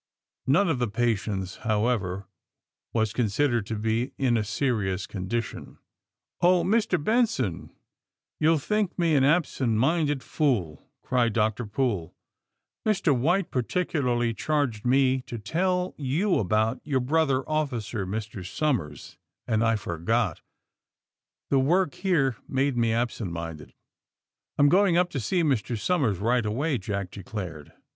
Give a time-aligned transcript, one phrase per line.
[0.47, 2.25] None of the patients, however,
[2.91, 5.77] was con sidered to be in a serious condition.
[6.41, 7.03] *^0h, Mr.
[7.03, 7.69] Benson,
[8.39, 11.67] you'll think me an absent minded fool," cried Dr.
[11.67, 12.15] Poole.
[12.83, 13.15] '^Mr.
[13.15, 17.45] White particularly charged me to tell you about your AND THE SMUGGLEES
[17.91, 18.43] 243 brother officer, Mr.
[18.43, 20.41] Somers, and I forgot.
[21.51, 23.73] The work here made me absent minded/' *^I
[24.57, 25.79] am going up to see Mr.
[25.79, 27.73] Somers right away,'' Jack declared.